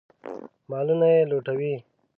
مالونه 0.69 1.07
یې 1.15 1.21
لوټوي. 1.29 1.73